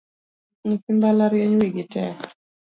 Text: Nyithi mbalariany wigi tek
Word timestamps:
Nyithi 0.67 0.89
mbalariany 0.95 1.53
wigi 1.59 1.83
tek 1.93 2.19